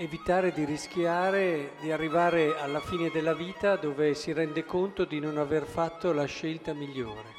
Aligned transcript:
evitare 0.00 0.52
di 0.52 0.64
rischiare 0.64 1.72
di 1.80 1.90
arrivare 1.90 2.56
alla 2.56 2.78
fine 2.78 3.10
della 3.10 3.34
vita 3.34 3.74
dove 3.74 4.14
si 4.14 4.32
rende 4.32 4.64
conto 4.64 5.04
di 5.04 5.18
non 5.18 5.38
aver 5.38 5.64
fatto 5.64 6.12
la 6.12 6.24
scelta 6.24 6.72
migliore. 6.72 7.34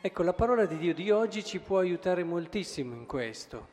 Ecco, 0.00 0.22
la 0.22 0.32
parola 0.32 0.64
di 0.64 0.78
Dio 0.78 0.94
di 0.94 1.10
oggi 1.10 1.42
ci 1.42 1.58
può 1.58 1.78
aiutare 1.78 2.22
moltissimo 2.22 2.94
in 2.94 3.04
questo, 3.06 3.66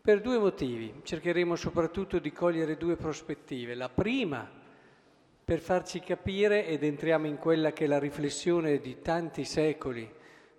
per 0.00 0.22
due 0.22 0.38
motivi. 0.38 1.02
Cercheremo 1.02 1.56
soprattutto 1.56 2.18
di 2.18 2.32
cogliere 2.32 2.78
due 2.78 2.96
prospettive. 2.96 3.74
La 3.74 3.90
prima, 3.90 4.50
per 5.44 5.58
farci 5.58 6.00
capire, 6.00 6.66
ed 6.66 6.82
entriamo 6.84 7.26
in 7.26 7.36
quella 7.36 7.74
che 7.74 7.84
è 7.84 7.86
la 7.86 7.98
riflessione 7.98 8.78
di 8.78 9.02
tanti 9.02 9.44
secoli, 9.44 10.10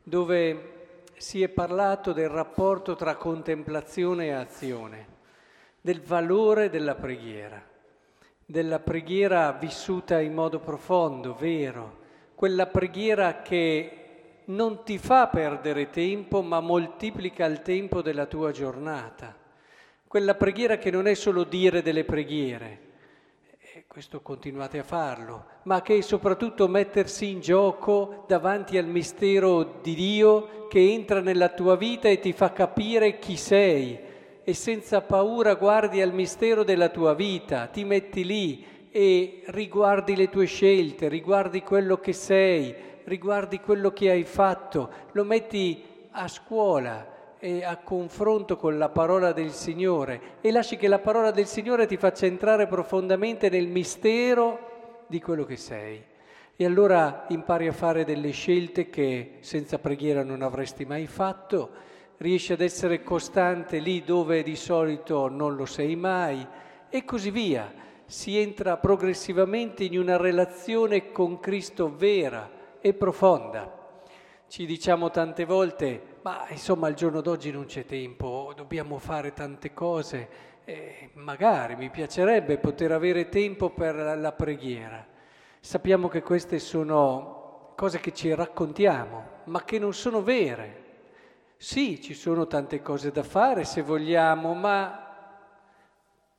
dove 0.03 0.73
si 1.17 1.41
è 1.41 1.49
parlato 1.49 2.13
del 2.13 2.29
rapporto 2.29 2.95
tra 2.95 3.15
contemplazione 3.15 4.27
e 4.27 4.31
azione, 4.31 5.14
del 5.85 6.01
valore 6.01 6.71
della 6.71 6.95
preghiera, 6.95 7.63
della 8.43 8.79
preghiera 8.79 9.51
vissuta 9.51 10.19
in 10.19 10.33
modo 10.33 10.59
profondo, 10.59 11.35
vero, 11.35 11.99
quella 12.33 12.65
preghiera 12.65 13.43
che 13.43 14.39
non 14.45 14.83
ti 14.83 14.97
fa 14.97 15.27
perdere 15.27 15.91
tempo 15.91 16.41
ma 16.41 16.59
moltiplica 16.59 17.45
il 17.45 17.61
tempo 17.61 18.01
della 18.01 18.25
tua 18.25 18.49
giornata, 18.49 19.37
quella 20.07 20.33
preghiera 20.33 20.79
che 20.79 20.89
non 20.89 21.05
è 21.05 21.13
solo 21.13 21.43
dire 21.43 21.83
delle 21.83 22.03
preghiere, 22.03 22.79
questo 23.85 24.21
continuate 24.21 24.79
a 24.79 24.83
farlo, 24.83 25.45
ma 25.65 25.83
che 25.83 26.01
soprattutto 26.01 26.67
mettersi 26.67 27.29
in 27.29 27.41
gioco 27.41 28.25
davanti 28.27 28.79
al 28.79 28.87
mistero 28.87 29.77
di 29.83 29.93
Dio 29.93 30.65
che 30.67 30.79
entra 30.79 31.21
nella 31.21 31.49
tua 31.49 31.75
vita 31.75 32.09
e 32.09 32.19
ti 32.19 32.33
fa 32.33 32.51
capire 32.51 33.19
chi 33.19 33.37
sei 33.37 34.04
e 34.47 34.53
senza 34.53 35.01
paura 35.01 35.55
guardi 35.55 36.03
al 36.03 36.13
mistero 36.13 36.63
della 36.63 36.89
tua 36.89 37.15
vita, 37.15 37.65
ti 37.65 37.83
metti 37.83 38.23
lì 38.23 38.63
e 38.91 39.41
riguardi 39.47 40.15
le 40.15 40.29
tue 40.29 40.45
scelte, 40.45 41.07
riguardi 41.09 41.63
quello 41.63 41.97
che 41.97 42.13
sei, 42.13 42.73
riguardi 43.05 43.59
quello 43.59 43.91
che 43.91 44.11
hai 44.11 44.23
fatto, 44.23 44.89
lo 45.13 45.23
metti 45.23 45.83
a 46.11 46.27
scuola 46.27 47.13
e 47.39 47.63
a 47.63 47.77
confronto 47.77 48.55
con 48.55 48.77
la 48.77 48.89
parola 48.89 49.31
del 49.31 49.49
Signore 49.49 50.37
e 50.41 50.51
lasci 50.51 50.77
che 50.77 50.87
la 50.87 50.99
parola 50.99 51.31
del 51.31 51.47
Signore 51.47 51.87
ti 51.87 51.97
faccia 51.97 52.27
entrare 52.27 52.67
profondamente 52.67 53.49
nel 53.49 53.67
mistero 53.67 55.03
di 55.07 55.19
quello 55.19 55.43
che 55.43 55.57
sei. 55.57 56.03
E 56.55 56.65
allora 56.65 57.25
impari 57.29 57.67
a 57.67 57.73
fare 57.73 58.05
delle 58.05 58.29
scelte 58.29 58.91
che 58.91 59.37
senza 59.39 59.79
preghiera 59.79 60.23
non 60.23 60.43
avresti 60.43 60.85
mai 60.85 61.07
fatto, 61.07 61.93
riesci 62.17 62.53
ad 62.53 62.61
essere 62.61 63.03
costante 63.03 63.79
lì 63.79 64.03
dove 64.03 64.43
di 64.43 64.55
solito 64.55 65.27
non 65.27 65.55
lo 65.55 65.65
sei 65.65 65.95
mai 65.95 66.45
e 66.89 67.03
così 67.03 67.31
via. 67.31 67.73
Si 68.05 68.37
entra 68.37 68.77
progressivamente 68.77 69.83
in 69.83 69.97
una 69.97 70.17
relazione 70.17 71.11
con 71.11 71.39
Cristo 71.39 71.95
vera 71.95 72.77
e 72.79 72.93
profonda. 72.93 73.99
Ci 74.47 74.65
diciamo 74.65 75.09
tante 75.09 75.43
volte, 75.43 76.19
ma 76.21 76.45
insomma 76.49 76.87
al 76.87 76.93
giorno 76.93 77.21
d'oggi 77.21 77.51
non 77.51 77.65
c'è 77.65 77.85
tempo, 77.85 78.53
dobbiamo 78.55 78.99
fare 78.99 79.33
tante 79.33 79.73
cose. 79.73 80.53
Eh, 80.63 81.09
magari 81.13 81.75
mi 81.75 81.89
piacerebbe 81.89 82.57
poter 82.57 82.91
avere 82.91 83.27
tempo 83.29 83.71
per 83.71 83.95
la 83.95 84.31
preghiera. 84.31 85.05
Sappiamo 85.59 86.07
che 86.07 86.21
queste 86.21 86.59
sono 86.59 87.73
cose 87.75 87.99
che 87.99 88.13
ci 88.13 88.33
raccontiamo, 88.33 89.23
ma 89.45 89.63
che 89.63 89.79
non 89.79 89.93
sono 89.93 90.21
vere. 90.21 90.84
Sì, 91.57 92.01
ci 92.01 92.13
sono 92.13 92.47
tante 92.47 92.81
cose 92.81 93.11
da 93.11 93.23
fare 93.23 93.63
se 93.63 93.81
vogliamo, 93.81 94.53
ma 94.53 95.03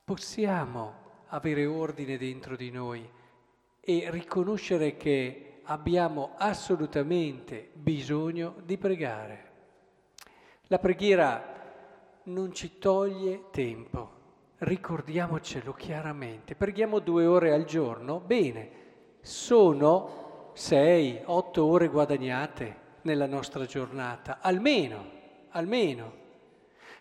possiamo 0.03 1.05
avere 1.27 1.65
ordine 1.65 2.17
dentro 2.17 2.55
di 2.55 2.69
noi 2.69 3.09
e 3.81 4.07
riconoscere 4.11 4.95
che 4.95 5.61
abbiamo 5.63 6.33
assolutamente 6.37 7.71
bisogno 7.73 8.55
di 8.63 8.77
pregare. 8.77 9.51
La 10.67 10.77
preghiera 10.77 11.55
non 12.23 12.53
ci 12.53 12.77
toglie 12.77 13.45
tempo, 13.51 14.11
ricordiamocelo 14.59 15.73
chiaramente. 15.73 16.55
Preghiamo 16.55 16.99
due 16.99 17.25
ore 17.25 17.53
al 17.53 17.65
giorno, 17.65 18.19
bene, 18.19 18.69
sono 19.21 20.51
sei, 20.53 21.19
otto 21.25 21.65
ore 21.65 21.87
guadagnate 21.87 22.85
nella 23.07 23.25
nostra 23.25 23.65
giornata, 23.65 24.39
almeno, 24.41 25.05
almeno. 25.51 26.11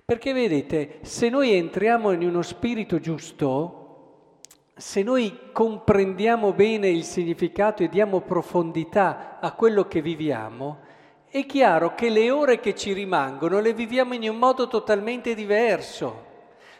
Perché 0.04 0.32
vedete, 0.32 1.00
se 1.02 1.28
noi 1.28 1.52
entriamo 1.52 2.12
in 2.12 2.22
uno 2.22 2.42
spirito 2.42 3.00
giusto, 3.00 4.38
se 4.76 5.02
noi 5.02 5.50
comprendiamo 5.52 6.52
bene 6.52 6.88
il 6.88 7.02
significato 7.02 7.82
e 7.82 7.88
diamo 7.88 8.20
profondità 8.20 9.40
a 9.40 9.50
quello 9.52 9.88
che 9.88 10.00
viviamo, 10.00 10.84
è 11.28 11.44
chiaro 11.44 11.96
che 11.96 12.08
le 12.08 12.30
ore 12.30 12.60
che 12.60 12.76
ci 12.76 12.92
rimangono 12.92 13.58
le 13.58 13.74
viviamo 13.74 14.14
in 14.14 14.28
un 14.28 14.36
modo 14.36 14.68
totalmente 14.68 15.34
diverso. 15.34 16.24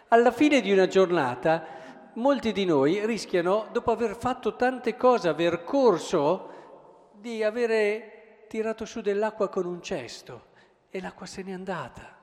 Alla 0.09 0.31
fine 0.31 0.61
di 0.61 0.71
una 0.71 0.87
giornata 0.87 1.67
molti 2.15 2.53
di 2.53 2.65
noi 2.65 3.05
rischiano, 3.05 3.67
dopo 3.73 3.91
aver 3.91 4.17
fatto 4.17 4.55
tante 4.55 4.97
cose, 4.97 5.29
aver 5.29 5.65
corso, 5.65 6.51
di 7.13 7.43
avere 7.43 8.16
tirato 8.47 8.85
su 8.85 9.01
dell'acqua 9.01 9.49
con 9.49 9.67
un 9.67 9.83
cesto 9.83 10.47
e 10.91 11.01
l'acqua 11.01 11.27
se 11.27 11.43
n'è 11.43 11.53
andata. 11.53 12.17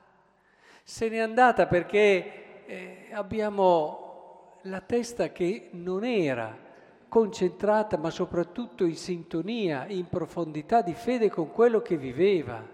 Se 0.82 1.08
n'è 1.08 1.18
andata 1.18 1.66
perché 1.66 2.64
eh, 2.66 3.08
abbiamo 3.12 4.58
la 4.62 4.80
testa 4.80 5.30
che 5.30 5.68
non 5.72 6.04
era 6.04 6.62
concentrata 7.08 7.96
ma 7.96 8.10
soprattutto 8.10 8.84
in 8.84 8.96
sintonia, 8.96 9.86
in 9.86 10.08
profondità 10.08 10.82
di 10.82 10.94
fede 10.94 11.30
con 11.30 11.52
quello 11.52 11.80
che 11.80 11.96
viveva. 11.96 12.73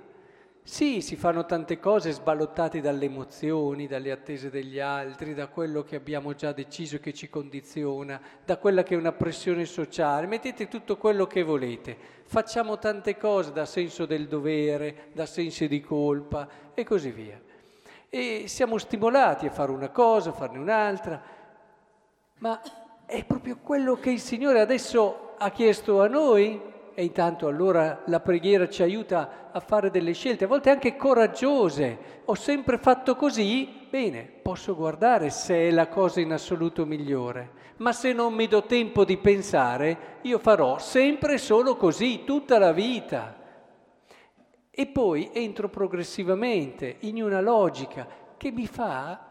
Sì, 0.62 1.00
si 1.00 1.16
fanno 1.16 1.46
tante 1.46 1.80
cose 1.80 2.12
sballottati 2.12 2.80
dalle 2.80 3.06
emozioni, 3.06 3.86
dalle 3.86 4.12
attese 4.12 4.50
degli 4.50 4.78
altri, 4.78 5.34
da 5.34 5.48
quello 5.48 5.82
che 5.82 5.96
abbiamo 5.96 6.34
già 6.34 6.52
deciso 6.52 7.00
che 7.00 7.12
ci 7.12 7.28
condiziona, 7.28 8.20
da 8.44 8.58
quella 8.58 8.82
che 8.82 8.94
è 8.94 8.98
una 8.98 9.12
pressione 9.12 9.64
sociale. 9.64 10.26
Mettete 10.26 10.68
tutto 10.68 10.96
quello 10.96 11.26
che 11.26 11.42
volete. 11.42 11.96
Facciamo 12.24 12.78
tante 12.78 13.16
cose 13.16 13.52
da 13.52 13.64
senso 13.64 14.06
del 14.06 14.28
dovere, 14.28 15.08
da 15.12 15.26
senso 15.26 15.66
di 15.66 15.80
colpa 15.80 16.48
e 16.74 16.84
così 16.84 17.10
via. 17.10 17.40
E 18.08 18.44
siamo 18.46 18.78
stimolati 18.78 19.46
a 19.46 19.50
fare 19.50 19.72
una 19.72 19.88
cosa, 19.88 20.30
a 20.30 20.34
farne 20.34 20.58
un'altra, 20.58 21.22
ma 22.38 22.60
è 23.06 23.24
proprio 23.24 23.56
quello 23.56 23.96
che 23.96 24.10
il 24.10 24.20
Signore 24.20 24.60
adesso 24.60 25.34
ha 25.38 25.50
chiesto 25.50 26.02
a 26.02 26.06
noi 26.06 26.60
e 26.94 27.04
intanto 27.04 27.46
allora 27.46 28.02
la 28.06 28.20
preghiera 28.20 28.68
ci 28.68 28.82
aiuta 28.82 29.50
a 29.52 29.60
fare 29.60 29.90
delle 29.90 30.12
scelte, 30.12 30.44
a 30.44 30.48
volte 30.48 30.70
anche 30.70 30.96
coraggiose. 30.96 32.22
Ho 32.26 32.34
sempre 32.34 32.78
fatto 32.78 33.16
così, 33.16 33.86
bene, 33.88 34.22
posso 34.22 34.74
guardare 34.74 35.30
se 35.30 35.68
è 35.68 35.70
la 35.70 35.88
cosa 35.88 36.20
in 36.20 36.32
assoluto 36.32 36.86
migliore, 36.86 37.52
ma 37.78 37.92
se 37.92 38.12
non 38.12 38.34
mi 38.34 38.46
do 38.46 38.64
tempo 38.64 39.04
di 39.04 39.16
pensare, 39.16 40.18
io 40.22 40.38
farò 40.38 40.78
sempre 40.78 41.38
solo 41.38 41.76
così 41.76 42.24
tutta 42.24 42.58
la 42.58 42.72
vita. 42.72 43.36
E 44.70 44.86
poi 44.86 45.30
entro 45.32 45.68
progressivamente 45.68 46.96
in 47.00 47.22
una 47.22 47.40
logica 47.40 48.06
che 48.36 48.50
mi 48.50 48.66
fa 48.66 49.28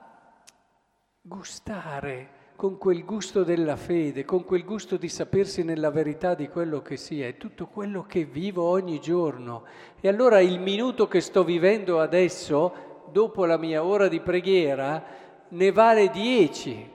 gustare 1.22 2.38
con 2.60 2.78
quel 2.78 3.06
gusto 3.06 3.46
della 3.46 3.78
fede, 3.78 4.26
con 4.26 4.44
quel 4.44 4.66
gusto 4.66 4.98
di 4.98 5.08
sapersi 5.08 5.64
nella 5.64 5.92
verità 5.92 6.34
di 6.36 6.50
quello 6.50 6.82
che 6.82 6.98
si 6.98 7.22
è, 7.22 7.38
tutto 7.38 7.68
quello 7.68 8.04
che 8.04 8.26
vivo 8.26 8.66
ogni 8.66 9.00
giorno. 9.00 9.64
E 10.02 10.10
allora 10.10 10.42
il 10.42 10.60
minuto 10.60 11.08
che 11.08 11.22
sto 11.22 11.46
vivendo 11.46 12.02
adesso, 12.02 13.06
dopo 13.14 13.46
la 13.46 13.56
mia 13.56 13.86
ora 13.86 14.10
di 14.10 14.20
preghiera, 14.20 15.02
ne 15.48 15.72
vale 15.72 16.10
dieci, 16.10 16.92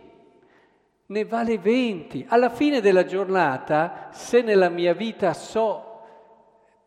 ne 1.06 1.24
vale 1.24 1.56
venti. 1.56 2.26
Alla 2.28 2.50
fine 2.50 2.82
della 2.82 3.06
giornata, 3.06 4.10
se 4.12 4.42
nella 4.42 4.68
mia 4.68 4.92
vita 4.92 5.32
so 5.32 6.02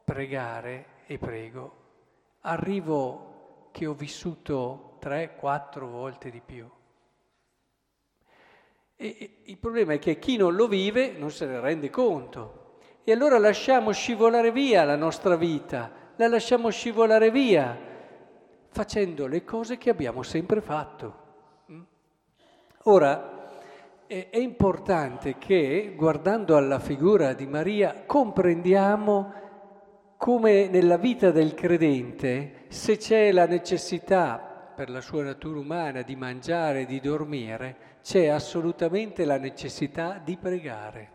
pregare 0.03 0.85
e 1.07 1.18
prego, 1.18 1.71
arrivo 2.41 3.69
che 3.71 3.88
ho 3.88 3.95
vissuto 3.95 4.97
tre, 5.00 5.35
quattro 5.35 5.88
volte 5.88 6.30
di 6.30 6.44
più. 6.45 6.69
E 8.99 9.41
il 9.44 9.57
problema 9.59 9.94
è 9.94 9.99
che 9.99 10.17
chi 10.17 10.38
non 10.38 10.55
lo 10.55 10.67
vive 10.67 11.13
non 11.15 11.29
se 11.29 11.45
ne 11.45 11.59
rende 11.59 11.91
conto. 11.91 12.79
E 13.03 13.11
allora 13.11 13.38
lasciamo 13.38 13.91
scivolare 13.91 14.51
via 14.51 14.83
la 14.83 14.95
nostra 14.95 15.35
vita, 15.35 15.91
la 16.15 16.27
lasciamo 16.27 16.69
scivolare 16.71 17.29
via 17.29 17.77
facendo 18.69 19.27
le 19.27 19.44
cose 19.44 19.77
che 19.77 19.91
abbiamo 19.91 20.23
sempre 20.23 20.61
fatto. 20.61 21.15
Mm? 21.71 21.81
Ora, 22.83 23.38
è 24.07 24.38
importante 24.38 25.38
che, 25.38 25.94
guardando 25.95 26.55
alla 26.55 26.79
figura 26.79 27.33
di 27.33 27.45
Maria, 27.45 28.03
comprendiamo 28.05 29.33
come 30.17 30.67
nella 30.69 30.97
vita 30.97 31.29
del 31.29 31.53
credente, 31.53 32.65
se 32.69 32.97
c'è 32.97 33.31
la 33.31 33.45
necessità 33.45 34.46
per 34.77 34.91
la 34.91 35.01
sua 35.01 35.24
natura 35.24 35.57
umana 35.57 36.03
di 36.03 36.15
mangiare, 36.15 36.85
di 36.85 37.00
dormire, 37.00 37.97
c'è 38.03 38.27
assolutamente 38.27 39.25
la 39.25 39.39
necessità 39.39 40.21
di 40.24 40.38
pregare. 40.38 41.12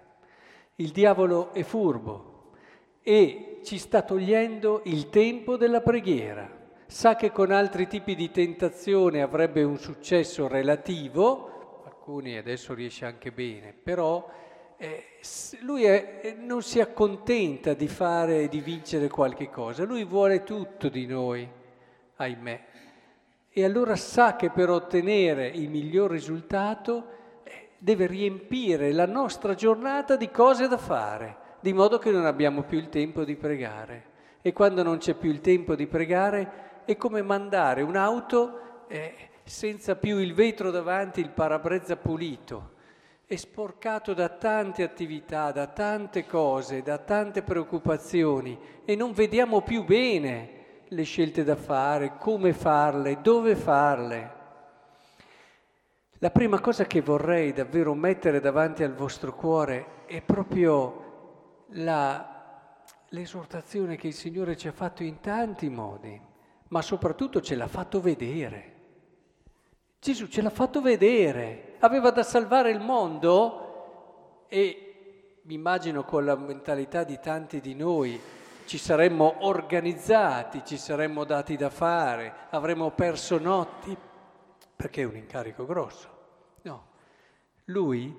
Il 0.75 0.91
diavolo 0.91 1.53
è 1.53 1.63
furbo 1.63 2.55
e 3.01 3.61
ci 3.63 3.79
sta 3.79 4.03
togliendo 4.03 4.83
il 4.87 5.09
tempo 5.11 5.57
della 5.57 5.81
preghiera. 5.81 6.51
Sa 6.87 7.15
che 7.15 7.31
con 7.31 7.53
altri 7.53 7.87
tipi 7.87 8.17
di 8.17 8.33
tentazione 8.33 9.23
avrebbe 9.23 9.63
un 9.63 9.79
successo 9.79 10.49
relativo, 10.49 11.85
alcuni 11.85 12.37
adesso 12.37 12.75
riesce 12.75 13.05
anche 13.05 13.31
bene, 13.31 13.73
però 13.73 14.29
eh, 14.77 15.21
lui 15.61 15.85
è, 15.85 16.35
non 16.37 16.63
si 16.63 16.81
accontenta 16.81 17.75
di 17.75 17.87
fare 17.87 18.43
e 18.43 18.49
di 18.49 18.61
vincere 18.61 19.07
qualche 19.07 19.51
cosa, 19.51 19.85
lui 19.85 20.03
vuole 20.03 20.43
tutto 20.43 20.89
di 20.89 21.07
noi, 21.07 21.49
ahimè. 22.17 22.71
E 23.55 23.65
allora 23.65 23.97
sa 23.97 24.35
che 24.35 24.49
per 24.49 24.71
ottenere 24.71 25.47
il 25.47 25.69
miglior 25.69 26.11
risultato 26.11 27.05
eh, 27.43 27.69
deve 27.77 28.07
riempire 28.07 28.93
la 28.93 29.05
nostra 29.05 29.53
giornata 29.53 30.17
di 30.17 30.31
cose 30.31 30.69
da 30.69 30.79
fare, 30.79 31.37
di 31.61 31.75
modo 31.75 31.99
che 31.99 32.11
non 32.11 32.25
abbiamo 32.25 32.63
più 32.63 32.79
il 32.79 32.89
tempo 32.89 33.25
di 33.25 33.37
pregare. 33.37 34.05
E 34.41 34.55
quando 34.55 34.83
non 34.83 34.97
c'è 34.97 35.13
più 35.13 35.29
il 35.29 35.43
tempo 35.43 35.75
di 35.75 35.87
pregare 35.87 36.81
è 36.87 36.97
come 36.97 37.21
mandare 37.21 37.83
un'auto 37.83 38.87
eh, 38.89 39.15
senza 39.45 39.97
più 39.97 40.17
il 40.19 40.33
vetro 40.33 40.71
davanti, 40.71 41.21
il 41.21 41.29
parabrezza 41.29 41.97
pulito, 41.97 42.71
è 43.27 43.37
sporcato 43.37 44.15
da 44.15 44.31
tante 44.31 44.83
attività, 44.83 45.53
da 45.53 45.67
tante 45.67 46.25
cose, 46.25 46.81
da 46.81 46.97
tante 46.97 47.43
preoccupazioni 47.43 48.59
e 48.83 48.97
non 48.97 49.13
vediamo 49.13 49.61
più 49.61 49.85
bene 49.85 50.61
le 50.93 51.03
scelte 51.05 51.43
da 51.43 51.57
fare, 51.57 52.17
come 52.19 52.53
farle, 52.53 53.21
dove 53.21 53.57
farle. 53.57 54.41
La 56.19 56.31
prima 56.31 56.61
cosa 56.61 56.85
che 56.85 57.01
vorrei 57.01 57.53
davvero 57.53 57.95
mettere 57.95 58.41
davanti 58.41 58.85
al 58.85 58.95
vostro 58.95 59.35
cuore 59.35 60.05
è 60.07 60.21
proprio 60.21 61.65
la, 61.71 62.85
l'esortazione 63.09 63.97
che 63.97 64.09
il 64.09 64.15
Signore 64.15 64.57
ci 64.57 64.69
ha 64.69 64.73
fatto 64.73 65.03
in 65.03 65.21
tanti 65.21 65.69
modi, 65.69 66.21
ma 66.69 66.83
soprattutto 66.83 67.41
ce 67.41 67.57
l'ha 67.57 67.67
fatto 67.67 68.01
vedere. 68.01 68.71
Gesù 69.99 70.27
ce 70.27 70.43
l'ha 70.43 70.51
fatto 70.51 70.81
vedere, 70.81 71.77
aveva 71.81 72.11
da 72.11 72.23
salvare 72.23 72.71
il 72.71 72.81
mondo 72.81 74.47
e 74.49 75.39
mi 75.43 75.55
immagino 75.55 76.05
con 76.05 76.25
la 76.25 76.37
mentalità 76.37 77.03
di 77.03 77.19
tanti 77.19 77.61
di 77.61 77.75
noi 77.75 78.21
ci 78.73 78.79
saremmo 78.79 79.47
organizzati, 79.47 80.65
ci 80.65 80.79
saremmo 80.79 81.25
dati 81.25 81.57
da 81.57 81.69
fare, 81.69 82.47
avremmo 82.49 82.91
perso 82.93 83.39
notti, 83.39 83.95
perché 84.75 85.03
è 85.03 85.05
un 85.05 85.17
incarico 85.17 85.67
grosso. 85.67 86.09
No, 86.63 86.87
lui 87.65 88.17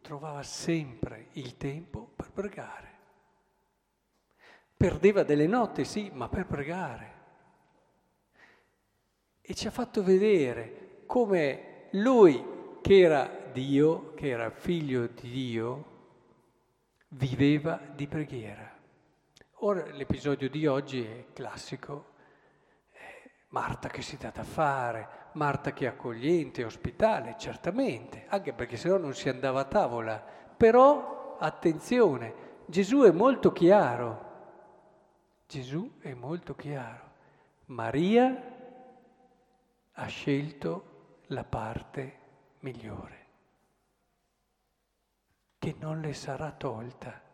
trovava 0.00 0.44
sempre 0.44 1.30
il 1.32 1.56
tempo 1.56 2.08
per 2.14 2.30
pregare. 2.30 2.88
Perdeva 4.76 5.24
delle 5.24 5.48
notti, 5.48 5.84
sì, 5.84 6.08
ma 6.14 6.28
per 6.28 6.46
pregare. 6.46 7.14
E 9.40 9.54
ci 9.54 9.66
ha 9.66 9.72
fatto 9.72 10.04
vedere 10.04 11.02
come 11.04 11.88
lui, 11.94 12.78
che 12.80 12.96
era 12.96 13.28
Dio, 13.52 14.14
che 14.14 14.28
era 14.28 14.50
figlio 14.50 15.08
di 15.08 15.28
Dio, 15.28 15.84
viveva 17.08 17.80
di 17.92 18.06
preghiera. 18.06 18.69
Ora 19.62 19.84
l'episodio 19.90 20.48
di 20.48 20.66
oggi 20.66 21.04
è 21.04 21.26
classico. 21.34 22.12
Marta 23.48 23.88
che 23.88 24.00
si 24.00 24.16
dà 24.16 24.30
da 24.30 24.42
fare, 24.42 25.28
Marta 25.32 25.74
che 25.74 25.84
è 25.84 25.88
accogliente, 25.88 26.64
ospitale, 26.64 27.36
certamente, 27.38 28.24
anche 28.28 28.54
perché 28.54 28.78
se 28.78 28.88
no 28.88 28.96
non 28.96 29.12
si 29.12 29.28
andava 29.28 29.60
a 29.60 29.64
tavola. 29.66 30.18
Però, 30.56 31.36
attenzione, 31.38 32.62
Gesù 32.64 33.02
è 33.02 33.10
molto 33.10 33.52
chiaro. 33.52 34.28
Gesù 35.46 35.98
è 36.00 36.14
molto 36.14 36.54
chiaro. 36.54 37.10
Maria 37.66 38.56
ha 39.92 40.06
scelto 40.06 41.18
la 41.26 41.44
parte 41.44 42.18
migliore, 42.60 43.26
che 45.58 45.76
non 45.78 46.00
le 46.00 46.14
sarà 46.14 46.50
tolta. 46.50 47.28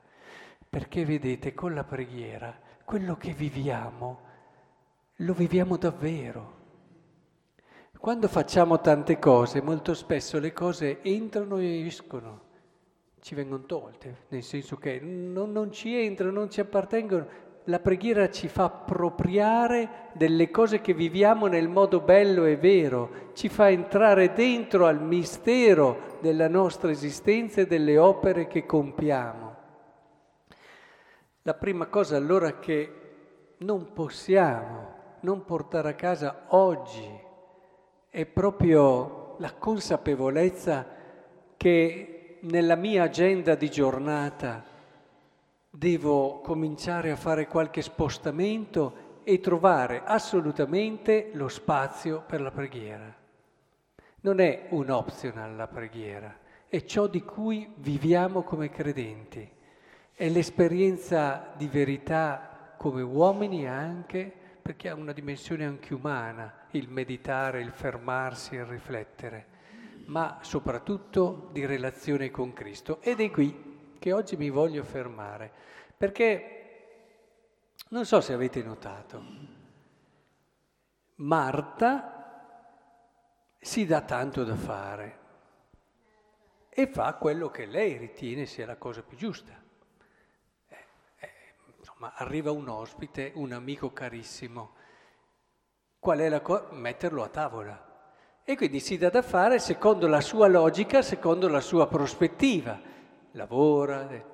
Perché 0.76 1.06
vedete, 1.06 1.54
con 1.54 1.72
la 1.72 1.84
preghiera, 1.84 2.54
quello 2.84 3.16
che 3.16 3.32
viviamo, 3.32 4.20
lo 5.16 5.32
viviamo 5.32 5.78
davvero. 5.78 6.52
Quando 7.98 8.28
facciamo 8.28 8.78
tante 8.82 9.18
cose, 9.18 9.62
molto 9.62 9.94
spesso 9.94 10.38
le 10.38 10.52
cose 10.52 11.00
entrano 11.00 11.56
e 11.56 11.86
escono, 11.86 12.40
ci 13.22 13.34
vengono 13.34 13.64
tolte, 13.64 14.24
nel 14.28 14.42
senso 14.42 14.76
che 14.76 15.00
non, 15.00 15.50
non 15.50 15.72
ci 15.72 15.96
entrano, 15.96 16.32
non 16.32 16.50
ci 16.50 16.60
appartengono. 16.60 17.26
La 17.64 17.80
preghiera 17.80 18.28
ci 18.28 18.48
fa 18.48 18.64
appropriare 18.64 20.10
delle 20.12 20.50
cose 20.50 20.82
che 20.82 20.92
viviamo 20.92 21.46
nel 21.46 21.68
modo 21.68 22.00
bello 22.00 22.44
e 22.44 22.58
vero, 22.58 23.30
ci 23.32 23.48
fa 23.48 23.70
entrare 23.70 24.34
dentro 24.34 24.84
al 24.84 25.00
mistero 25.00 26.18
della 26.20 26.48
nostra 26.48 26.90
esistenza 26.90 27.62
e 27.62 27.66
delle 27.66 27.96
opere 27.96 28.46
che 28.46 28.66
compiamo. 28.66 29.45
La 31.46 31.54
prima 31.54 31.86
cosa 31.86 32.16
allora 32.16 32.58
che 32.58 32.92
non 33.58 33.92
possiamo 33.92 34.94
non 35.20 35.44
portare 35.44 35.90
a 35.90 35.94
casa 35.94 36.46
oggi 36.48 37.08
è 38.10 38.26
proprio 38.26 39.36
la 39.38 39.54
consapevolezza 39.54 40.84
che 41.56 42.38
nella 42.40 42.74
mia 42.74 43.04
agenda 43.04 43.54
di 43.54 43.70
giornata 43.70 44.64
devo 45.70 46.40
cominciare 46.40 47.12
a 47.12 47.16
fare 47.16 47.46
qualche 47.46 47.80
spostamento 47.80 49.20
e 49.22 49.38
trovare 49.38 50.02
assolutamente 50.04 51.30
lo 51.34 51.46
spazio 51.46 52.24
per 52.26 52.40
la 52.40 52.50
preghiera. 52.50 53.14
Non 54.22 54.40
è 54.40 54.66
un 54.70 54.90
optional 54.90 55.54
la 55.54 55.68
preghiera, 55.68 56.36
è 56.66 56.82
ciò 56.82 57.06
di 57.06 57.22
cui 57.22 57.72
viviamo 57.76 58.42
come 58.42 58.68
credenti. 58.68 59.54
È 60.18 60.30
l'esperienza 60.30 61.52
di 61.58 61.66
verità 61.66 62.72
come 62.78 63.02
uomini 63.02 63.68
anche, 63.68 64.32
perché 64.62 64.88
ha 64.88 64.94
una 64.94 65.12
dimensione 65.12 65.66
anche 65.66 65.92
umana, 65.92 66.68
il 66.70 66.88
meditare, 66.88 67.60
il 67.60 67.70
fermarsi, 67.70 68.54
il 68.54 68.64
riflettere, 68.64 69.46
ma 70.06 70.38
soprattutto 70.40 71.50
di 71.52 71.66
relazione 71.66 72.30
con 72.30 72.54
Cristo. 72.54 73.02
Ed 73.02 73.20
è 73.20 73.30
qui 73.30 73.92
che 73.98 74.14
oggi 74.14 74.38
mi 74.38 74.48
voglio 74.48 74.84
fermare, 74.84 75.52
perché 75.94 76.86
non 77.88 78.06
so 78.06 78.22
se 78.22 78.32
avete 78.32 78.62
notato, 78.62 79.22
Marta 81.16 82.72
si 83.58 83.84
dà 83.84 84.00
tanto 84.00 84.44
da 84.44 84.56
fare 84.56 85.18
e 86.70 86.86
fa 86.86 87.12
quello 87.16 87.50
che 87.50 87.66
lei 87.66 87.98
ritiene 87.98 88.46
sia 88.46 88.64
la 88.64 88.76
cosa 88.76 89.02
più 89.02 89.18
giusta 89.18 89.64
ma 92.06 92.12
arriva 92.14 92.52
un 92.52 92.68
ospite, 92.68 93.32
un 93.34 93.50
amico 93.50 93.92
carissimo. 93.92 94.74
Qual 95.98 96.20
è 96.20 96.28
la 96.28 96.40
cosa? 96.40 96.68
Metterlo 96.70 97.24
a 97.24 97.28
tavola. 97.28 97.84
E 98.44 98.56
quindi 98.56 98.78
si 98.78 98.96
dà 98.96 99.10
da 99.10 99.22
fare 99.22 99.58
secondo 99.58 100.06
la 100.06 100.20
sua 100.20 100.46
logica, 100.46 101.02
secondo 101.02 101.48
la 101.48 101.60
sua 101.60 101.88
prospettiva. 101.88 102.80
Lavora, 103.32 104.08
eh. 104.08 104.24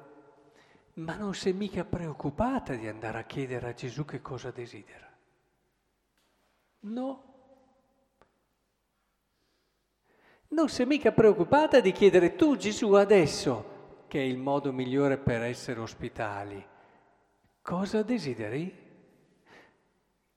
ma 0.95 1.14
non 1.14 1.33
si 1.33 1.49
è 1.49 1.52
mica 1.52 1.85
preoccupata 1.85 2.75
di 2.75 2.88
andare 2.88 3.21
a 3.21 3.25
chiedere 3.25 3.71
a 3.71 3.73
Gesù 3.73 4.05
che 4.05 4.21
cosa 4.21 4.50
desidera. 4.50 5.11
No. 6.81 7.25
Non 10.49 10.69
si 10.69 10.83
è 10.83 10.85
mica 10.85 11.11
preoccupata 11.12 11.81
di 11.81 11.93
chiedere 11.93 12.35
tu 12.37 12.57
Gesù 12.57 12.93
adesso, 12.93 14.05
che 14.09 14.19
è 14.19 14.25
il 14.25 14.37
modo 14.37 14.75
migliore 14.75 15.17
per 15.17 15.41
essere 15.43 15.81
ospitali 15.81 16.69
Cosa 17.62 18.02
desideri? 18.02 18.81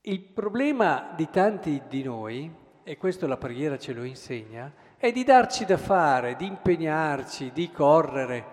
Il 0.02 0.20
problema 0.20 1.12
di 1.16 1.28
tanti 1.28 1.82
di 1.88 2.04
noi, 2.04 2.54
e 2.84 2.96
questo 2.96 3.26
la 3.26 3.36
preghiera 3.36 3.76
ce 3.76 3.92
lo 3.92 4.04
insegna, 4.04 4.72
è 4.96 5.10
di 5.10 5.24
darci 5.24 5.64
da 5.64 5.76
fare, 5.76 6.36
di 6.36 6.46
impegnarci, 6.46 7.50
di 7.50 7.72
correre, 7.72 8.44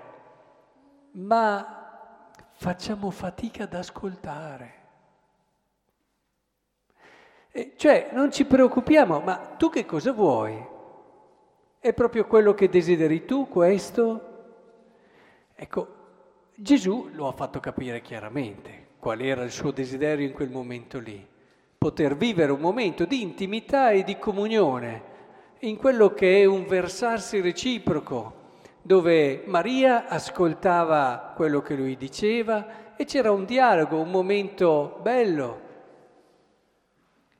ma 1.11 2.31
facciamo 2.53 3.11
fatica 3.11 3.65
ad 3.65 3.75
ascoltare. 3.75 4.81
E 7.51 7.73
cioè, 7.77 8.09
non 8.13 8.31
ci 8.31 8.45
preoccupiamo, 8.45 9.19
ma 9.19 9.35
tu 9.37 9.69
che 9.69 9.85
cosa 9.85 10.11
vuoi? 10.11 10.59
È 11.77 11.93
proprio 11.93 12.25
quello 12.25 12.55
che 12.55 12.69
desideri 12.69 13.23
tu, 13.25 13.47
questo? 13.47 14.31
Ecco, 15.53 16.02
Gesù 16.55 17.09
lo 17.13 17.27
ha 17.27 17.31
fatto 17.31 17.59
capire 17.59 18.01
chiaramente 18.01 18.89
qual 18.99 19.21
era 19.21 19.43
il 19.43 19.51
suo 19.51 19.71
desiderio 19.71 20.27
in 20.27 20.33
quel 20.33 20.51
momento 20.51 20.99
lì. 20.99 21.27
poter 21.83 22.15
vivere 22.15 22.51
un 22.53 22.61
momento 22.61 23.03
di 23.03 23.21
intimità 23.21 23.89
e 23.89 24.03
di 24.03 24.17
comunione 24.17 25.11
in 25.59 25.75
quello 25.75 26.13
che 26.13 26.41
è 26.41 26.45
un 26.45 26.65
versarsi 26.65 27.41
reciproco, 27.41 28.41
dove 28.81 29.43
Maria 29.47 30.07
ascoltava 30.07 31.33
quello 31.35 31.61
che 31.61 31.75
lui 31.75 31.97
diceva 31.97 32.95
e 32.95 33.03
c'era 33.03 33.31
un 33.31 33.43
dialogo, 33.43 33.99
un 33.99 34.11
momento 34.11 34.99
bello. 35.01 35.61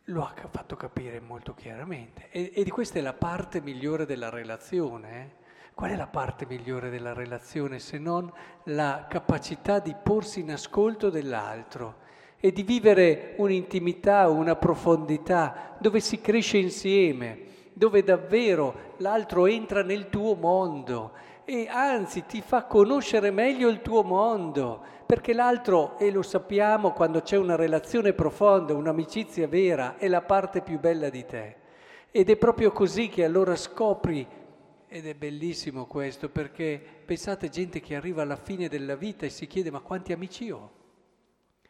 Lo 0.05 0.23
ha 0.23 0.33
fatto 0.49 0.75
capire 0.75 1.21
molto 1.21 1.53
chiaramente 1.53 2.29
e, 2.31 2.51
e 2.53 2.69
questa 2.69 2.99
è 2.99 3.01
la 3.01 3.13
parte 3.13 3.61
migliore 3.61 4.05
della 4.05 4.29
relazione. 4.29 5.21
Eh? 5.21 5.42
Qual 5.73 5.89
è 5.89 5.95
la 5.95 6.07
parte 6.07 6.45
migliore 6.45 6.91
della 6.91 7.13
relazione 7.13 7.79
se 7.79 7.97
non 7.97 8.31
la 8.65 9.07
capacità 9.09 9.79
di 9.79 9.95
porsi 10.01 10.41
in 10.41 10.51
ascolto 10.51 11.09
dell'altro 11.09 11.95
e 12.39 12.51
di 12.51 12.61
vivere 12.61 13.33
un'intimità, 13.37 14.29
una 14.29 14.55
profondità 14.55 15.75
dove 15.79 15.99
si 15.99 16.21
cresce 16.21 16.57
insieme, 16.57 17.39
dove 17.73 18.03
davvero 18.03 18.93
l'altro 18.97 19.47
entra 19.47 19.81
nel 19.81 20.09
tuo 20.09 20.35
mondo 20.35 21.13
e 21.43 21.67
anzi 21.67 22.25
ti 22.27 22.41
fa 22.41 22.65
conoscere 22.65 23.31
meglio 23.31 23.67
il 23.67 23.81
tuo 23.81 24.03
mondo, 24.03 24.79
perché 25.07 25.33
l'altro, 25.33 25.97
e 25.97 26.11
lo 26.11 26.21
sappiamo 26.21 26.91
quando 26.91 27.21
c'è 27.21 27.35
una 27.35 27.55
relazione 27.55 28.13
profonda, 28.13 28.73
un'amicizia 28.73 29.47
vera, 29.47 29.97
è 29.97 30.07
la 30.07 30.21
parte 30.21 30.61
più 30.61 30.79
bella 30.79 31.09
di 31.09 31.25
te. 31.25 31.55
Ed 32.11 32.29
è 32.29 32.37
proprio 32.37 32.71
così 32.71 33.09
che 33.09 33.23
allora 33.25 33.55
scopri 33.55 34.25
ed 34.93 35.07
è 35.07 35.15
bellissimo 35.15 35.87
questo 35.87 36.29
perché 36.29 36.79
pensate 37.03 37.49
gente 37.49 37.79
che 37.79 37.95
arriva 37.95 38.21
alla 38.21 38.35
fine 38.35 38.67
della 38.67 38.95
vita 38.95 39.25
e 39.25 39.31
si 39.31 39.47
chiede 39.47 39.71
ma 39.71 39.79
quanti 39.79 40.13
amici 40.13 40.51
ho? 40.51 40.71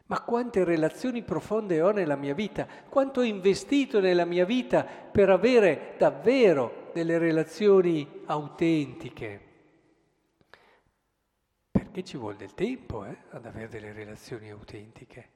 Ma 0.07 0.19
quante 0.19 0.65
relazioni 0.65 1.23
profonde 1.23 1.81
ho 1.81 1.91
nella 1.91 2.17
mia 2.17 2.33
vita? 2.33 2.67
Quanto 2.89 3.21
ho 3.21 3.23
investito 3.23 4.01
nella 4.01 4.25
mia 4.25 4.43
vita 4.43 4.83
per 4.83 5.29
avere 5.29 5.95
davvero 5.97 6.89
delle 6.93 7.17
relazioni 7.17 8.23
autentiche? 8.25 9.41
Perché 11.71 12.03
ci 12.03 12.17
vuole 12.17 12.35
del 12.35 12.53
tempo 12.53 13.05
eh, 13.05 13.17
ad 13.29 13.45
avere 13.45 13.69
delle 13.69 13.93
relazioni 13.93 14.51
autentiche. 14.51 15.29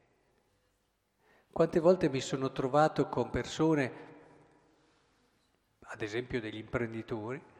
Quante 1.49 1.79
volte 1.79 2.09
mi 2.09 2.19
sono 2.19 2.51
trovato 2.51 3.07
con 3.07 3.29
persone, 3.29 3.91
ad 5.79 6.01
esempio 6.01 6.41
degli 6.41 6.57
imprenditori, 6.57 7.55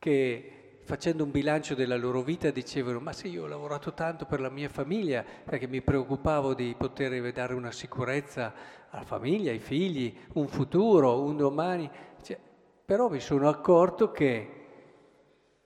che 0.00 0.80
facendo 0.82 1.22
un 1.22 1.30
bilancio 1.30 1.74
della 1.74 1.96
loro 1.96 2.22
vita 2.22 2.50
dicevano 2.50 3.00
ma 3.00 3.12
se 3.12 3.28
io 3.28 3.44
ho 3.44 3.46
lavorato 3.46 3.92
tanto 3.92 4.24
per 4.24 4.40
la 4.40 4.48
mia 4.48 4.70
famiglia 4.70 5.22
perché 5.22 5.68
mi 5.68 5.82
preoccupavo 5.82 6.54
di 6.54 6.74
poter 6.76 7.30
dare 7.32 7.52
una 7.52 7.70
sicurezza 7.70 8.52
alla 8.88 9.04
famiglia, 9.04 9.52
ai 9.52 9.60
figli, 9.60 10.18
un 10.32 10.48
futuro, 10.48 11.22
un 11.22 11.36
domani, 11.36 11.88
cioè, 12.22 12.40
però 12.84 13.08
mi 13.08 13.20
sono 13.20 13.48
accorto 13.48 14.10
che 14.10 14.54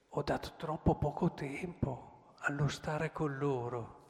ho 0.08 0.22
dato 0.22 0.54
troppo 0.56 0.96
poco 0.96 1.32
tempo 1.32 2.34
allo 2.40 2.68
stare 2.68 3.12
con 3.12 3.38
loro. 3.38 4.02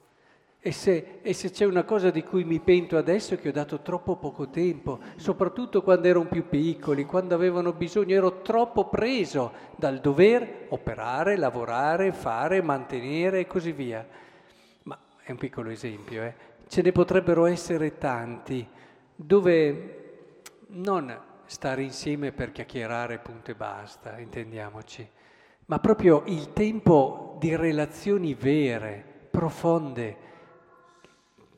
E 0.67 0.73
se, 0.73 1.19
e 1.21 1.35
se, 1.35 1.51
c'è 1.51 1.67
una 1.67 1.85
cosa 1.85 2.09
di 2.09 2.23
cui 2.23 2.43
mi 2.43 2.59
pento 2.59 2.97
adesso 2.97 3.35
è 3.35 3.39
che 3.39 3.51
ho 3.51 3.53
dato 3.53 3.81
troppo 3.81 4.17
poco 4.17 4.49
tempo, 4.49 4.99
soprattutto 5.17 5.83
quando 5.83 6.09
erano 6.09 6.25
più 6.27 6.49
piccoli, 6.49 7.05
quando 7.05 7.35
avevano 7.35 7.75
bisogno, 7.75 8.15
ero 8.15 8.41
troppo 8.41 8.89
preso 8.89 9.53
dal 9.77 10.01
dover 10.01 10.69
operare, 10.71 11.37
lavorare, 11.37 12.13
fare, 12.13 12.63
mantenere 12.63 13.41
e 13.41 13.47
così 13.47 13.73
via. 13.73 14.09
Ma 14.85 14.99
è 15.23 15.33
un 15.33 15.37
piccolo 15.37 15.69
esempio, 15.69 16.23
eh? 16.23 16.35
ce 16.67 16.81
ne 16.81 16.93
potrebbero 16.93 17.45
essere 17.45 17.99
tanti 17.99 18.67
dove 19.15 20.23
non 20.69 21.15
stare 21.45 21.83
insieme 21.83 22.33
per 22.33 22.53
chiacchierare 22.53 23.19
punto 23.19 23.51
e 23.51 23.55
basta, 23.55 24.19
intendiamoci, 24.19 25.07
ma 25.67 25.79
proprio 25.79 26.23
il 26.25 26.55
tempo 26.55 27.37
di 27.39 27.55
relazioni 27.55 28.33
vere, 28.33 29.05
profonde, 29.31 30.33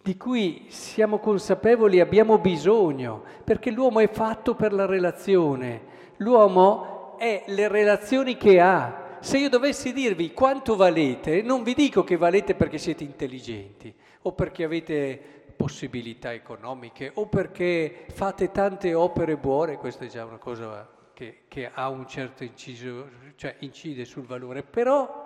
di 0.07 0.17
cui 0.17 0.67
siamo 0.69 1.19
consapevoli 1.19 1.99
abbiamo 1.99 2.39
bisogno, 2.39 3.25
perché 3.43 3.73
l'uomo 3.73 3.99
è 3.99 4.09
fatto 4.09 4.55
per 4.55 4.73
la 4.73 4.87
relazione, 4.87 5.83
l'uomo 6.19 7.17
è 7.19 7.43
le 7.49 7.67
relazioni 7.67 8.37
che 8.37 8.61
ha. 8.61 9.17
Se 9.19 9.37
io 9.37 9.49
dovessi 9.49 9.93
dirvi 9.93 10.33
quanto 10.33 10.77
valete, 10.77 11.43
non 11.43 11.65
vi 11.65 11.75
dico 11.75 12.05
che 12.05 12.17
valete 12.17 12.55
perché 12.55 12.79
siete 12.79 13.03
intelligenti 13.03 13.93
o 14.23 14.31
perché 14.31 14.63
avete 14.63 15.21
possibilità 15.57 16.33
economiche 16.33 17.11
o 17.15 17.27
perché 17.27 18.05
fate 18.13 18.53
tante 18.53 18.95
opere 18.95 19.37
buone, 19.37 19.77
questa 19.77 20.05
è 20.05 20.09
già 20.09 20.25
una 20.25 20.39
cosa 20.39 20.89
che, 21.15 21.39
che 21.49 21.69
ha 21.75 21.89
un 21.89 22.07
certo 22.07 22.45
inciso, 22.45 23.09
cioè 23.35 23.57
incide 23.59 24.05
sul 24.05 24.25
valore, 24.25 24.63
però 24.63 25.25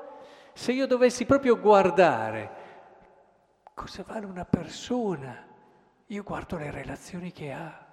se 0.55 0.73
io 0.73 0.87
dovessi 0.87 1.27
proprio 1.27 1.61
guardare 1.61 2.69
cosa 3.81 4.05
vale 4.07 4.27
una 4.27 4.45
persona? 4.45 5.43
Io 6.09 6.23
guardo 6.23 6.59
le 6.59 6.71
relazioni 6.71 7.33
che 7.33 7.51
ha. 7.51 7.87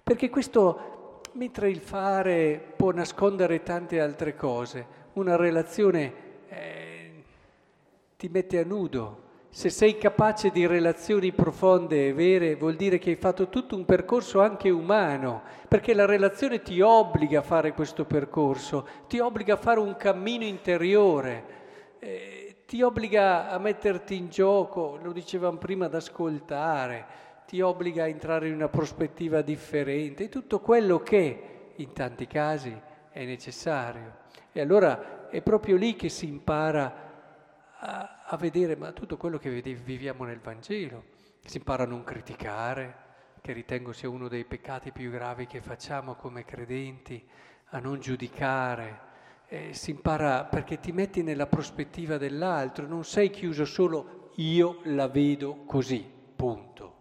Perché 0.00 0.30
questo, 0.30 1.20
mentre 1.32 1.70
il 1.70 1.80
fare 1.80 2.74
può 2.76 2.92
nascondere 2.92 3.64
tante 3.64 4.00
altre 4.00 4.36
cose, 4.36 4.86
una 5.14 5.34
relazione 5.34 6.12
eh, 6.48 7.24
ti 8.16 8.28
mette 8.28 8.60
a 8.60 8.64
nudo. 8.64 9.30
Se 9.50 9.70
sei 9.70 9.98
capace 9.98 10.50
di 10.50 10.68
relazioni 10.68 11.32
profonde 11.32 12.06
e 12.06 12.12
vere, 12.12 12.54
vuol 12.54 12.76
dire 12.76 12.98
che 12.98 13.10
hai 13.10 13.16
fatto 13.16 13.48
tutto 13.48 13.74
un 13.74 13.84
percorso 13.84 14.40
anche 14.40 14.70
umano, 14.70 15.42
perché 15.66 15.94
la 15.94 16.06
relazione 16.06 16.62
ti 16.62 16.80
obbliga 16.80 17.40
a 17.40 17.42
fare 17.42 17.72
questo 17.72 18.04
percorso, 18.04 18.86
ti 19.08 19.18
obbliga 19.18 19.54
a 19.54 19.58
fare 19.58 19.80
un 19.80 19.96
cammino 19.96 20.44
interiore. 20.44 21.44
Eh, 21.98 22.51
ti 22.72 22.80
obbliga 22.80 23.50
a 23.50 23.58
metterti 23.58 24.16
in 24.16 24.30
gioco, 24.30 24.98
lo 25.02 25.12
dicevamo 25.12 25.58
prima, 25.58 25.84
ad 25.84 25.94
ascoltare, 25.94 27.04
ti 27.46 27.60
obbliga 27.60 28.04
a 28.04 28.08
entrare 28.08 28.48
in 28.48 28.54
una 28.54 28.70
prospettiva 28.70 29.42
differente, 29.42 30.30
tutto 30.30 30.60
quello 30.60 31.00
che 31.00 31.72
in 31.76 31.92
tanti 31.92 32.26
casi 32.26 32.74
è 33.10 33.26
necessario. 33.26 34.20
E 34.52 34.62
allora 34.62 35.28
è 35.28 35.42
proprio 35.42 35.76
lì 35.76 35.96
che 35.96 36.08
si 36.08 36.26
impara 36.26 37.74
a, 37.76 38.22
a 38.24 38.36
vedere 38.38 38.74
ma 38.74 38.92
tutto 38.92 39.18
quello 39.18 39.36
che 39.36 39.50
viviamo 39.50 40.24
nel 40.24 40.40
Vangelo, 40.40 41.04
si 41.44 41.58
impara 41.58 41.82
a 41.82 41.86
non 41.86 42.02
criticare, 42.04 42.96
che 43.42 43.52
ritengo 43.52 43.92
sia 43.92 44.08
uno 44.08 44.28
dei 44.28 44.46
peccati 44.46 44.92
più 44.92 45.10
gravi 45.10 45.46
che 45.46 45.60
facciamo 45.60 46.14
come 46.14 46.46
credenti, 46.46 47.22
a 47.66 47.80
non 47.80 48.00
giudicare, 48.00 49.10
eh, 49.52 49.74
si 49.74 49.90
impara 49.90 50.44
perché 50.44 50.80
ti 50.80 50.92
metti 50.92 51.22
nella 51.22 51.46
prospettiva 51.46 52.16
dell'altro, 52.16 52.86
non 52.86 53.04
sei 53.04 53.28
chiuso 53.28 53.66
solo 53.66 54.30
io 54.36 54.80
la 54.84 55.08
vedo 55.08 55.64
così, 55.66 56.10
punto. 56.34 56.96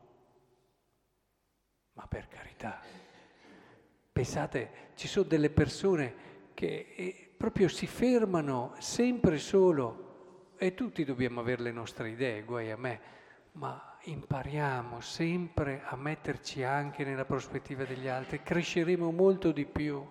Ma 1.93 2.05
per 2.07 2.27
carità, 2.27 2.81
pensate, 4.11 4.89
ci 4.95 5.07
sono 5.07 5.29
delle 5.29 5.49
persone 5.49 6.13
che 6.53 6.93
eh, 6.93 7.33
proprio 7.37 7.69
si 7.69 7.87
fermano 7.87 8.73
sempre 8.79 9.37
solo, 9.37 10.55
e 10.57 10.73
tutti 10.73 11.05
dobbiamo 11.05 11.39
avere 11.39 11.61
le 11.61 11.71
nostre 11.71 12.09
idee, 12.09 12.43
guai 12.43 12.69
a 12.69 12.77
me, 12.77 12.99
ma 13.53 13.97
impariamo 14.03 14.99
sempre 14.99 15.83
a 15.85 15.95
metterci 15.95 16.63
anche 16.63 17.05
nella 17.05 17.23
prospettiva 17.23 17.85
degli 17.85 18.09
altri, 18.09 18.43
cresceremo 18.43 19.09
molto 19.09 19.53
di 19.53 19.65
più 19.65 20.05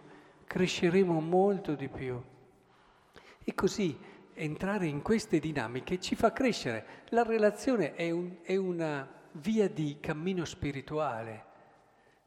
cresceremo 0.51 1.21
molto 1.21 1.77
di 1.77 1.87
più. 1.87 2.21
E 3.45 3.55
così 3.55 3.97
entrare 4.35 4.87
in 4.87 5.01
queste 5.01 5.39
dinamiche 5.39 6.01
ci 6.01 6.17
fa 6.17 6.33
crescere. 6.33 7.05
La 7.11 7.23
relazione 7.23 7.95
è, 7.95 8.11
un, 8.11 8.39
è 8.43 8.57
una 8.57 9.09
via 9.35 9.69
di 9.69 9.99
cammino 10.01 10.45
spirituale, 10.45 11.45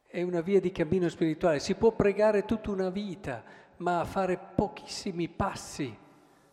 è 0.08 0.22
una 0.22 0.40
via 0.40 0.62
di 0.62 0.72
cammino 0.72 1.10
spirituale. 1.10 1.60
Si 1.60 1.76
può 1.76 1.92
pregare 1.92 2.46
tutta 2.46 2.72
una 2.72 2.90
vita, 2.90 3.44
ma 3.78 4.06
fare 4.06 4.38
pochissimi 4.38 5.28
passi. 5.28 5.94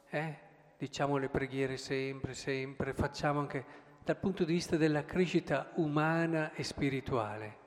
Eh? 0.08 0.38
Diciamo 0.76 1.18
le 1.18 1.28
preghiere 1.28 1.76
sempre, 1.76 2.34
sempre, 2.34 2.94
facciamo 2.94 3.38
anche 3.38 3.64
dal 4.02 4.16
punto 4.16 4.42
di 4.42 4.54
vista 4.54 4.76
della 4.76 5.04
crescita 5.04 5.70
umana 5.74 6.52
e 6.52 6.64
spirituale. 6.64 7.58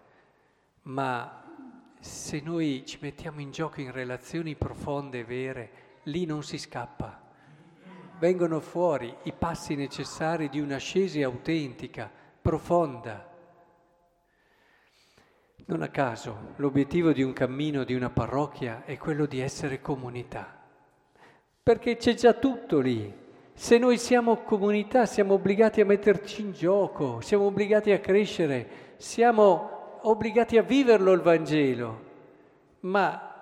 Ma 0.81 1.42
se 2.03 2.41
noi 2.41 2.83
ci 2.85 2.97
mettiamo 2.99 3.39
in 3.39 3.51
gioco 3.51 3.79
in 3.79 3.93
relazioni 3.93 4.55
profonde 4.55 5.19
e 5.19 5.23
vere, 5.23 5.69
lì 6.03 6.25
non 6.25 6.43
si 6.43 6.57
scappa. 6.57 7.21
Vengono 8.19 8.59
fuori 8.59 9.15
i 9.23 9.31
passi 9.31 9.75
necessari 9.75 10.49
di 10.49 10.59
un'ascesi 10.59 11.23
autentica, 11.23 12.11
profonda. 12.41 13.31
Non 15.65 15.81
a 15.81 15.87
caso 15.87 16.51
l'obiettivo 16.57 17.13
di 17.13 17.23
un 17.23 17.31
cammino, 17.31 17.85
di 17.85 17.93
una 17.93 18.09
parrocchia, 18.09 18.83
è 18.83 18.97
quello 18.97 19.25
di 19.25 19.39
essere 19.39 19.79
comunità. 19.79 20.61
Perché 21.63 21.95
c'è 21.95 22.15
già 22.15 22.33
tutto 22.33 22.79
lì. 22.79 23.21
Se 23.53 23.77
noi 23.77 23.97
siamo 23.97 24.43
comunità 24.43 25.05
siamo 25.05 25.35
obbligati 25.35 25.79
a 25.79 25.85
metterci 25.85 26.41
in 26.41 26.51
gioco, 26.51 27.21
siamo 27.21 27.45
obbligati 27.45 27.91
a 27.93 27.99
crescere, 27.99 28.95
siamo 28.97 29.82
obbligati 30.03 30.57
a 30.57 30.61
viverlo 30.63 31.11
il 31.11 31.21
Vangelo, 31.21 32.11
ma 32.81 33.33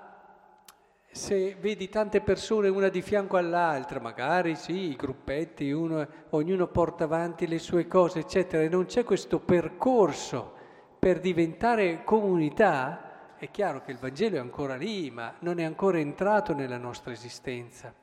se 1.11 1.57
vedi 1.59 1.89
tante 1.89 2.21
persone 2.21 2.69
una 2.69 2.87
di 2.87 3.01
fianco 3.01 3.37
all'altra, 3.37 3.99
magari 3.99 4.55
sì, 4.55 4.91
i 4.91 4.95
gruppetti, 4.95 5.71
uno, 5.71 6.07
ognuno 6.29 6.67
porta 6.67 7.03
avanti 7.03 7.47
le 7.47 7.59
sue 7.59 7.87
cose, 7.87 8.19
eccetera, 8.19 8.63
e 8.63 8.69
non 8.69 8.85
c'è 8.85 9.03
questo 9.03 9.39
percorso 9.39 10.53
per 10.97 11.19
diventare 11.19 12.03
comunità, 12.03 13.35
è 13.37 13.49
chiaro 13.49 13.81
che 13.81 13.91
il 13.91 13.97
Vangelo 13.97 14.37
è 14.37 14.39
ancora 14.39 14.75
lì, 14.75 15.09
ma 15.09 15.33
non 15.39 15.59
è 15.59 15.63
ancora 15.63 15.97
entrato 15.97 16.53
nella 16.53 16.77
nostra 16.77 17.11
esistenza. 17.11 17.93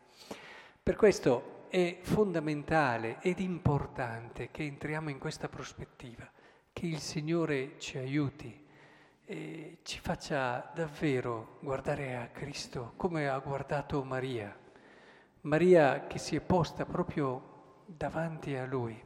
Per 0.82 0.96
questo 0.96 1.56
è 1.68 1.98
fondamentale 2.00 3.18
ed 3.20 3.40
importante 3.40 4.48
che 4.50 4.64
entriamo 4.64 5.10
in 5.10 5.18
questa 5.18 5.48
prospettiva, 5.48 6.28
che 6.78 6.86
il 6.86 7.00
Signore 7.00 7.72
ci 7.78 7.98
aiuti 7.98 8.66
e 9.24 9.78
ci 9.82 9.98
faccia 9.98 10.70
davvero 10.72 11.58
guardare 11.58 12.14
a 12.14 12.28
Cristo 12.28 12.92
come 12.94 13.28
ha 13.28 13.36
guardato 13.40 14.04
Maria. 14.04 14.56
Maria 15.40 16.06
che 16.06 16.18
si 16.18 16.36
è 16.36 16.40
posta 16.40 16.84
proprio 16.84 17.82
davanti 17.84 18.54
a 18.54 18.64
Lui, 18.64 18.96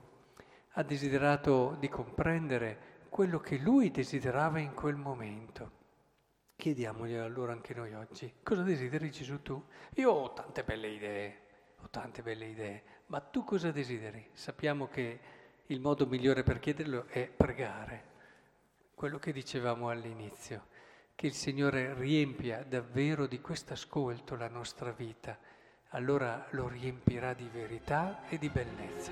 ha 0.73 0.83
desiderato 0.83 1.75
di 1.81 1.89
comprendere 1.89 3.07
quello 3.09 3.41
che 3.41 3.57
Lui 3.57 3.91
desiderava 3.91 4.59
in 4.59 4.75
quel 4.75 4.97
momento. 4.97 5.71
Chiediamogli 6.57 7.15
allora 7.15 7.53
anche 7.53 7.73
noi 7.73 7.95
oggi, 7.95 8.35
cosa 8.43 8.61
desideri 8.61 9.11
Gesù 9.11 9.41
tu? 9.41 9.65
Io 9.95 10.11
ho 10.11 10.35
tante 10.35 10.63
belle 10.63 10.89
idee, 10.89 11.37
ho 11.79 11.89
tante 11.89 12.21
belle 12.21 12.45
idee, 12.45 12.83
ma 13.07 13.21
tu 13.21 13.45
cosa 13.45 13.71
desideri? 13.71 14.29
Sappiamo 14.35 14.89
che 14.89 15.41
il 15.67 15.81
modo 15.81 16.07
migliore 16.07 16.43
per 16.43 16.59
chiederlo 16.59 17.07
è 17.07 17.29
pregare, 17.29 18.11
quello 18.95 19.19
che 19.19 19.33
dicevamo 19.33 19.89
all'inizio, 19.89 20.67
che 21.15 21.27
il 21.27 21.35
Signore 21.35 21.95
riempia 21.95 22.65
davvero 22.65 23.27
di 23.27 23.41
questo 23.41 23.73
ascolto 23.73 24.35
la 24.35 24.49
nostra 24.49 24.91
vita, 24.91 25.39
allora 25.91 26.47
lo 26.51 26.69
riempirà 26.69 27.33
di 27.35 27.49
verità 27.53 28.27
e 28.29 28.39
di 28.39 28.49
bellezza. 28.49 29.11